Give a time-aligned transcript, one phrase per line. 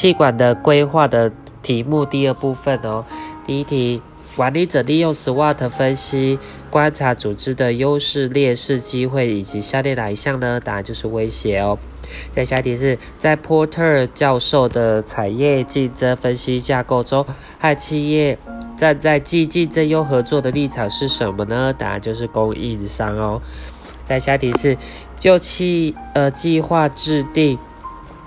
[0.00, 1.30] 气管的规划的
[1.60, 3.04] 题目第二部分哦。
[3.44, 4.00] 第一题，
[4.34, 6.38] 管理者利用 SWOT 分析
[6.70, 10.58] 观察组织的优势、劣势、机会以及下列哪一项呢？
[10.58, 11.78] 答案就是威胁哦。
[12.32, 17.26] 再下一题是在波特教授的产业竞争分析架构中，
[17.58, 18.38] 和企业
[18.78, 21.74] 站在既竞争又合作的立场是什么呢？
[21.76, 23.42] 答案就是供应商哦。
[24.06, 24.78] 再下一题是
[25.18, 27.58] 就企呃计划制定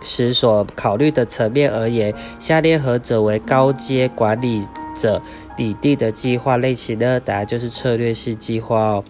[0.00, 4.66] 时所考虑的层面而言，下列何者为高阶管理
[4.96, 5.20] 者？
[5.56, 7.18] 拟定的计划类型呢？
[7.20, 9.04] 答案就是策略性计划哦。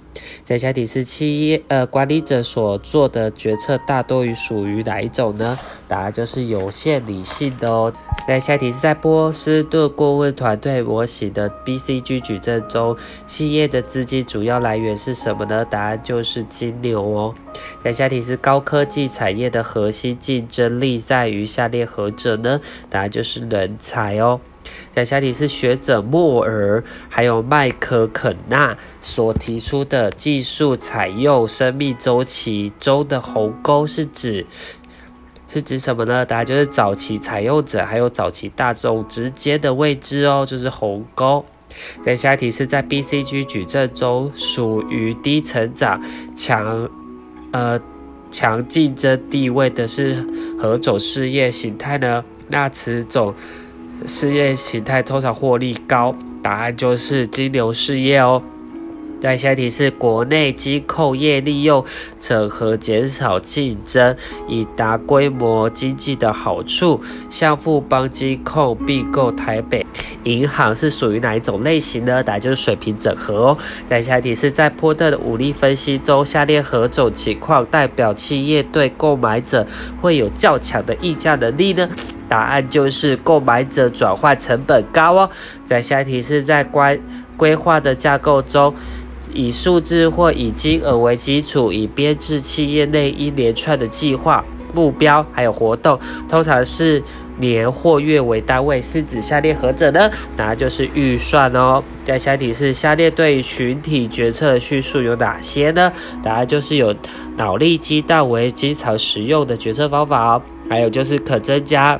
[0.45, 5.59] 在下题是企业呃管理者所做的决策大多于属于哪一种呢？
[5.88, 7.92] 答案就是有限理性的哦。
[8.27, 15.65] 在下题是在波士顿顾问团队模型的 BCG 矩阵中，企业的资金主要来源是什么呢？
[15.65, 17.34] 答案就是金流哦。
[17.82, 22.60] 在下题是高科技产业的核心竞争力在于下列何者呢？
[22.90, 24.40] 答案就是人才哦。
[24.96, 34.46] 在下题是学者莫尔还有麦克肯纳所提出的技术采用生命周期中的鸿沟是指
[35.48, 36.24] 是指什么呢？
[36.24, 41.45] 答案就是早期采用者还有早期大众之间的位置哦，就是鸿沟。
[42.02, 46.01] 在下题是在 BCG 矩阵中属于低成长
[46.34, 46.88] 强
[47.52, 47.78] 呃
[48.30, 50.26] 强竞争地位的是
[50.59, 52.24] 何种事业形态呢？
[52.49, 53.34] 那此种。
[54.05, 58.43] 事业形态通常获利高，答案就是金牛事业哦。
[59.19, 61.83] 在下一题是国内机构业利用
[62.21, 64.15] 整合减少竞争，
[64.47, 67.00] 以达规模经济的好处，
[67.31, 69.87] 向富邦机构并购台北
[70.25, 72.22] 银行是属于哪一种类型呢？
[72.22, 73.59] 答案就是水平整合哦。
[73.89, 79.67] 在下一题是在波特的武力分析中，下列何种情况代表企业对购买者
[80.03, 81.89] 会有较强的议价能力呢？
[82.28, 85.31] 答案就是购买者转换成本高哦。
[85.65, 87.00] 在下题是在规
[87.37, 88.75] 规划的架构中。
[89.33, 97.03] 以数字或以金额为基础，以编制企业内一连串的计划、目标还有活动，通常是
[97.39, 100.09] 年或月为单位，是指下列何者呢？
[100.37, 101.83] 答案就是预算哦。
[102.05, 105.93] 在下题是下列对于群体决策的叙述有哪些呢？
[106.23, 106.95] 答案就是有
[107.37, 111.99] 脑力激荡为经常使用的决策方法哦，还有就是可增加。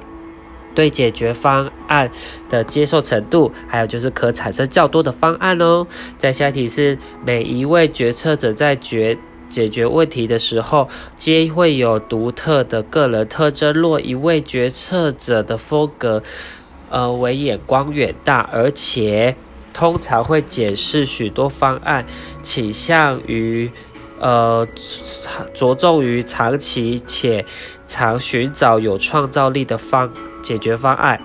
[0.76, 2.10] 对解决方案
[2.50, 5.87] 的接受程度，还有就是可产生较多的方案哦。
[6.19, 9.16] 在下题是每一位决策者在决
[9.48, 13.72] 解决问题的时候，皆会有独特的个人特征。
[13.72, 16.22] 若一位决策者的风格，
[16.91, 19.34] 呃，为眼光远大，而且
[19.72, 22.04] 通常会解释许多方案，
[22.43, 23.70] 倾向于
[24.20, 24.66] 呃
[25.54, 27.44] 着重于长期且
[27.87, 30.11] 常寻找有创造力的方。
[30.43, 31.21] 解决方案，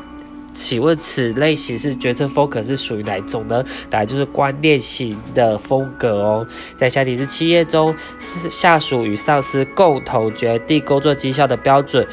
[0.51, 3.63] 请问此类型是决策风格是属于哪一种呢？
[3.87, 6.47] 答案就是观念型的风格哦。
[6.75, 12.07] 在下题是企业中是下属与上司共同决定工作绩效的标准，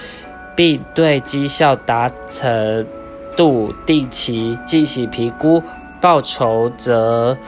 [0.54, 2.86] 并对绩效达成
[3.34, 5.62] 度定期进行评估，
[5.98, 7.38] 报酬则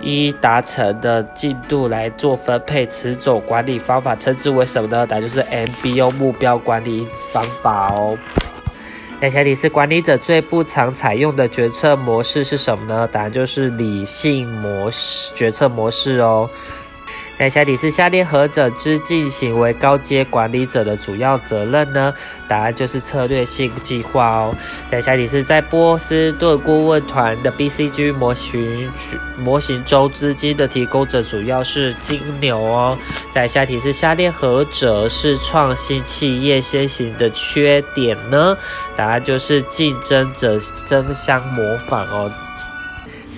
[0.00, 2.86] 一达成的进度来做分配。
[2.86, 5.06] 此种管理方法称之为什么呢？
[5.06, 8.16] 答案就是 MBO 目标管理方法哦。
[9.20, 13.08] 那前提是管理者最不常采用的决策模式是什么呢？
[13.08, 16.48] 答案就是理性模式决策模式哦。
[17.38, 22.12] 在下题是下列何者之进行为高阶管理者的主要责任呢？
[22.48, 24.54] 答案就是策略性计划哦。
[24.88, 28.90] 在下题是在波士顿顾问团的 BCG 模型
[29.38, 32.98] 模型中，资金的提供者主要是金牛哦。
[33.30, 38.58] 在下题是下列何者是创新企业先行的缺点呢？
[38.96, 42.32] 答案就是竞争者争相模仿哦。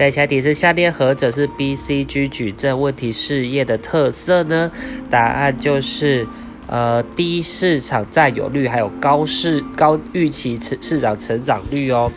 [0.00, 4.72] 在下题是下列何者是 BCG 矩阵问题事业的特色呢？
[5.10, 6.26] 答案就是
[6.66, 12.10] 呃低市场占有率，还有高市高预期市市场成长率哦。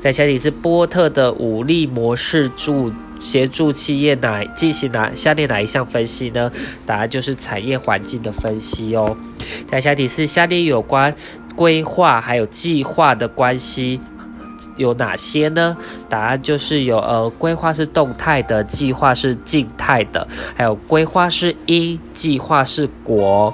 [0.00, 2.90] 在下题是波特的武力模式助
[3.20, 6.50] 协助企业哪进行哪下列哪一项分析呢？
[6.86, 9.14] 答案就是产业环境的分析哦。
[9.66, 11.14] 在下题是下列有关
[11.54, 14.00] 规划还有计划的关系。
[14.76, 15.76] 有哪些呢？
[16.08, 23.52] 答案就是有，呃，规划是动态的，计划是静态的，还有规划是因，计划是果，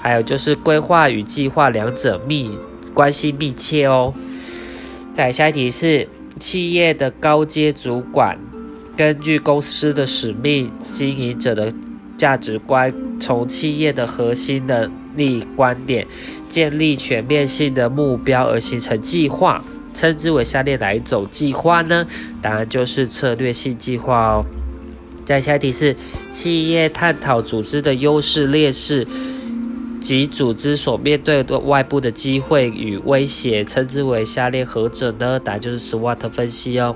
[0.00, 2.50] 还有就是规划与计划两者密
[2.94, 4.12] 关系密切哦。
[5.12, 8.38] 再下一题是，企业的高阶主管
[8.96, 11.72] 根据公司的使命、经营者的
[12.16, 14.90] 价值观，从企业的核心的。
[15.16, 16.06] 立观点，
[16.48, 19.60] 建立全面性的目标而形成计划，
[19.94, 22.06] 称之为下列哪一种计划呢？
[22.40, 24.44] 答案就是策略性计划哦。
[25.24, 25.94] 再下题是
[26.30, 29.06] 企业探讨组织的优势劣势。
[30.00, 35.38] 及组织所面对的外部的机会与威胁，称之为下列何者呢？
[35.40, 36.94] 答案就是 SWOT 分析哦。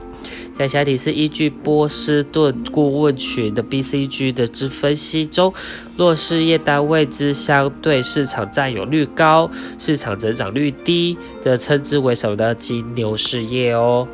[0.54, 5.52] 在下题是依据波士顿顾问群的 BCG 的之分析中，
[5.96, 12.55] 若事业单位之相对市场占有率高、市场增长率低的，称之为什么呢？
[12.55, 14.06] 金牛事业哦。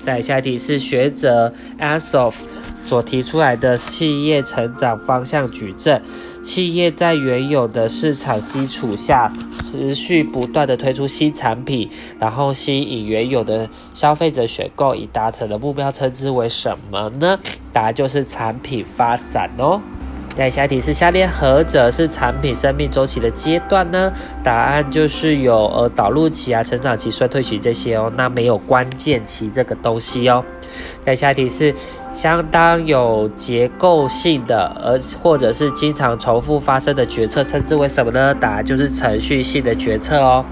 [0.00, 2.34] 在下题是学者 Asof
[2.84, 6.02] 所提出来的企业成长方向矩阵。
[6.44, 9.32] 企业在原有的市场基础下，
[9.62, 11.88] 持续不断的推出新产品，
[12.20, 17.40] 然后吸引原有的消费者选购，以达成的目标，称之为什么呢？
[17.72, 19.80] 答案就是产品发展哦。
[20.36, 24.12] 在下题是下列何者是产品生命周期的阶段呢？
[24.42, 30.44] 答案就是有呃导入期啊、成长期、衰退期这些哦，那没有关键期这个东西哦。
[31.04, 31.72] 在下题是
[32.12, 38.34] 相当有结构性的，而或者是经常重复发生的决策，称之为什么呢？
[38.34, 40.44] 答案就是程序性的决策哦。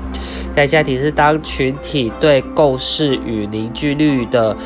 [0.53, 4.57] 在下题是当群体对共识与凝聚力的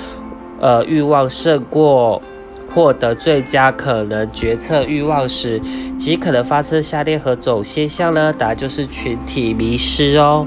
[0.60, 2.20] 呃欲望胜过。
[2.76, 5.58] 获得最佳可能决策欲望时，
[5.96, 8.30] 极可能发生下列何种现象呢？
[8.34, 10.46] 答案就是群体迷失哦。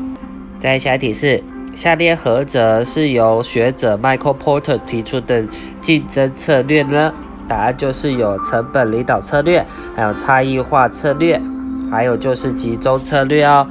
[0.59, 1.43] 再下一题是
[1.75, 5.43] 下列何者是由学者 Michael Porter 提出的
[5.79, 7.11] 竞争策略呢？
[7.47, 9.65] 答案就是有成本领导策略，
[9.95, 11.41] 还有差异化策略，
[11.89, 13.67] 还有就是集中策略哦。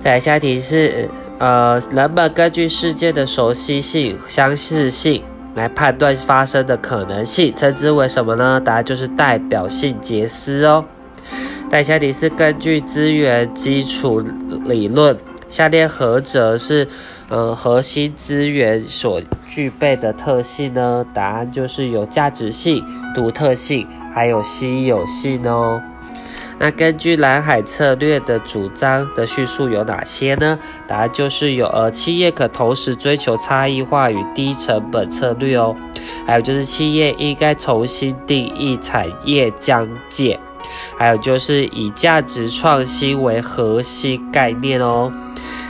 [0.00, 5.22] 再下一题是呃，人们根据事件的熟悉性、相似性。
[5.58, 8.60] 来判断发生的可能性，称之为什么呢？
[8.64, 10.84] 答案就是代表性结思哦。
[11.68, 14.20] 代下题是根据资源基础
[14.64, 15.18] 理论，
[15.48, 16.86] 下列何者是
[17.28, 21.04] 呃核心资源所具备的特性呢？
[21.12, 22.82] 答案就是有价值性、
[23.14, 25.82] 独特性，还有稀有性哦。
[26.60, 30.58] 那根据蓝海策略的主张的叙述有哪些呢？
[30.88, 35.76] 答案就是有，呃，企业可同时追求差异化与低成本策略哦。
[36.26, 40.38] 还有就是企业应该重新定义产业疆界。
[40.98, 45.12] 还有就是以价值创新为核心概念哦。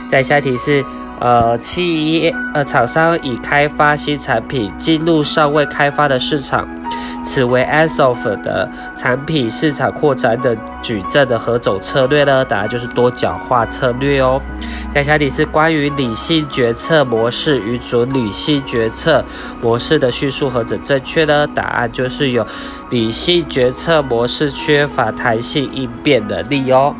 [0.09, 0.83] 再下题是，
[1.19, 6.67] 呃，企业呃厂商已开发新产品进入尚未开发的市场。
[7.29, 8.67] 此为 ASOF 的
[8.97, 12.43] 产品市场扩展的矩阵的何种策略呢？
[12.43, 14.41] 答案就是多角化策略哦。
[14.91, 19.23] 在下来是关于理性决策模式与准理性决策
[19.61, 21.45] 模式的叙述何者正确呢？
[21.45, 22.43] 答案就是有
[22.89, 26.95] 理性决策模式缺乏弹性应变能力哦。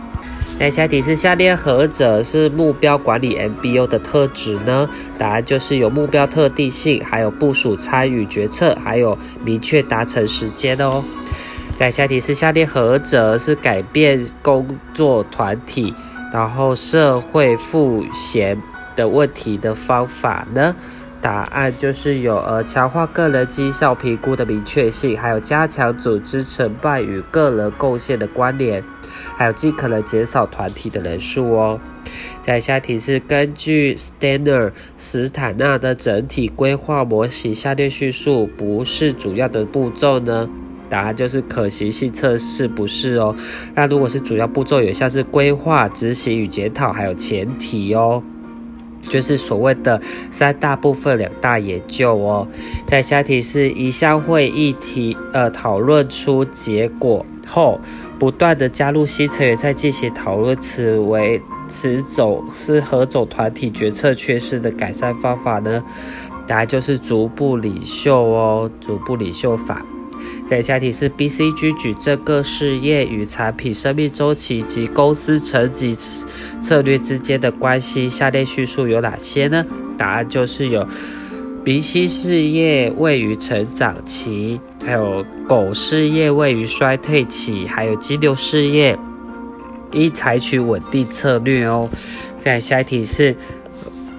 [0.61, 4.89] 那下题是下列何者是目标管理 MBO 的特质呢？
[5.17, 11.01] 答案就是有目标特定性，还有部署参与决策，还有明确达成时间哦。
[11.77, 15.95] 在下题是下列何者是改变工作团体，
[16.33, 18.61] 然后社会赋闲
[18.97, 20.75] 的问题的方法呢？
[21.21, 28.83] 答案就是有呃强化个人绩效评估的明确性，还有加强组织成败与个人贡献的关联，
[29.37, 31.79] 还有尽可能减少团体的人数哦。
[32.41, 40.49] 在下题是根据 Stanner 斯坦纳的整体规划模型，下列叙述不是主要的步骤呢？
[40.89, 43.35] 答案就是可行性测试不是哦。
[43.75, 48.23] 那如果是主要步骤，有像是规划、执行与检讨，还有前提哦。
[49.07, 52.47] 就是所谓的三大部分两大研究哦，
[52.85, 57.81] 在下题是一项会议题呃讨论出结果后，
[58.19, 65.83] 不断的加入新成员在进行讨论，此为此种是何种团体决策缺失的改善方法呢？
[66.47, 69.85] 答案就是逐步领袖哦，逐步领袖法。
[70.47, 75.93] 在下题是 BCG 矩阵各事业与产品生命周期及公司层级
[76.59, 79.65] 策略之间的关系，下列叙述有哪些呢？
[79.97, 80.87] 答案就是有
[81.63, 88.97] 明星事业位于成长期，还有狗事业位于衰退期，还有金牛事业
[89.91, 91.89] 应采取稳定策略哦。
[92.39, 93.35] 在下一题是，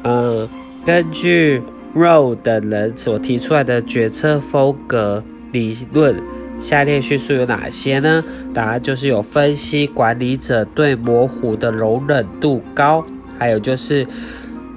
[0.03, 0.49] 呃，
[0.85, 1.63] 根据
[1.97, 5.23] Row 等人所提出来的决策风格。
[5.53, 6.23] 理论
[6.61, 8.23] 下列叙述有哪些呢？
[8.55, 13.05] 答案就是有分析管理者对模糊的容忍度高，
[13.37, 14.07] 还有就是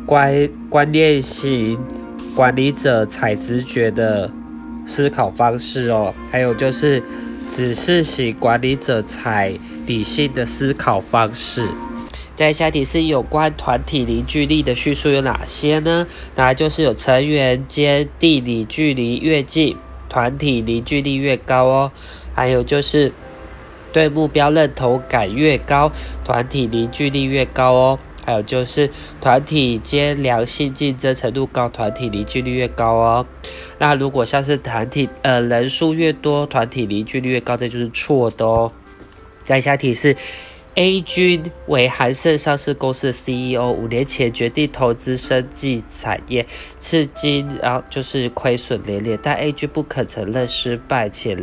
[0.07, 1.77] 观观念型
[2.35, 4.31] 管理者采直觉的
[4.85, 7.01] 思考方式哦，还有就是
[7.49, 9.53] 指示型管理者采
[9.85, 11.67] 理性的思考方式。
[12.35, 16.07] 在下题是有关团体凝聚力的叙述有哪些呢？
[16.35, 19.77] 那就是有成员间地理距离越近，
[20.09, 21.91] 团体凝聚力越高哦。
[22.33, 23.13] 还有就是
[23.91, 25.91] 对目标认同感越高，
[26.25, 27.99] 团体凝聚力越高哦。
[28.25, 28.89] 还有就是
[29.21, 33.25] 团体间良性竞争程度高，团体凝聚力越高哦。
[33.77, 38.71] 那如果像是团体呃人数越多，团体凝聚力越高，这就是错的哦。
[39.43, 40.15] 再下题是。
[40.75, 46.47] A 君为韩盛上市公司的 CEO，五年前决定投资生技产业，
[46.79, 49.19] 至今然后就是亏损连连。
[49.21, 51.37] 但 A 君不肯承认失败，且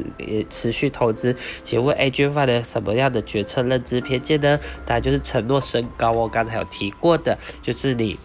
[0.49, 1.37] 持续投资。
[1.63, 4.59] 请问 A 君犯了什么样的决策认知偏见呢？
[4.85, 8.19] 答案就是承诺升高哦，刚才有提过的，就是你。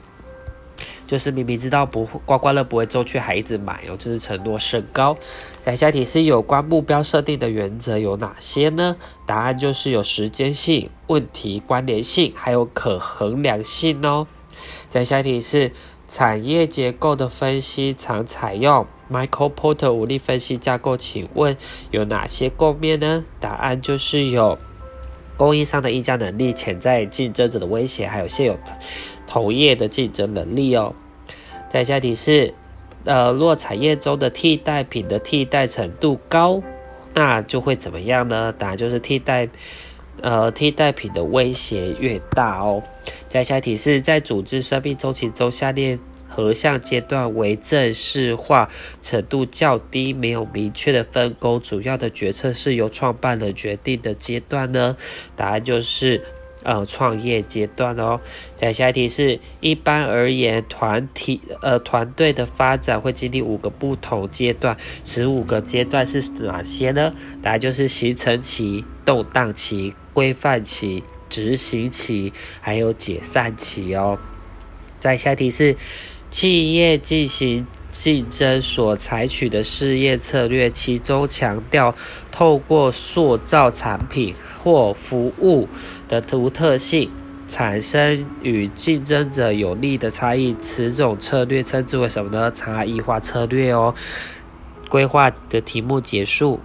[1.08, 5.18] 就是明明知道不刮刮乐不会中，却还一直买哦，就是承诺甚高。
[5.62, 8.96] 再下题是有关目标设定的原则有哪些呢？
[9.26, 14.28] 答案就是有时间性、问题关联性，还有可衡量性哦。
[14.90, 15.72] 再下题是
[16.08, 21.56] 产业结构的分析常采用 Michael Porter 武力分析架构，请问
[21.92, 23.24] 有哪些构面呢？
[23.40, 24.58] 答案就是有
[25.38, 28.58] 供应商的议价能力、潜在竞争者的威胁，还有现有。
[29.28, 30.96] 同业的竞争能力哦。
[31.70, 32.54] 在下题是，
[33.04, 36.62] 呃，若产业中的替代品的替代程度高，
[37.14, 38.54] 那就会怎么样呢？
[38.54, 39.50] 答案就是替代，
[40.22, 42.82] 呃，替代品的威胁越大哦。
[43.28, 48.70] 在下题是在组织生命周期中，下列何项阶段为正式化
[49.02, 54.96] 程度较低、没有明确的分工，主要的决策是由创办人决定的阶段呢？
[55.36, 56.22] 答案就是。
[56.66, 58.20] 呃，创业阶段哦。
[58.58, 67.14] 再下一题是，一般而言，团体呃团队的发展会经历五个不同阶段，此五个阶段是哪些呢？
[67.42, 74.18] 答案就是形成期、动荡期、规范期、执行期，还有解散期哦。
[75.00, 75.78] 再下题是，
[76.32, 77.68] 企业进行。
[77.96, 81.96] 竞争所采取的事业策略，其中强调
[82.30, 85.70] 透过塑造产品或服务
[86.10, 87.10] 的独特性，
[87.48, 90.54] 产生与竞争者有利的差异。
[90.56, 92.52] 此种策略称之为什么呢？
[92.52, 93.96] 差异化策略哦。
[94.90, 96.60] 规划的题目结束。